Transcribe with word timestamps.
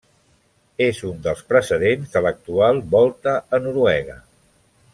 És 0.85 1.01
un 1.09 1.19
dels 1.27 1.43
precedents 1.51 2.15
de 2.15 2.23
l'actual 2.27 2.81
Volta 2.95 3.35
a 3.59 3.61
Noruega. 3.67 4.17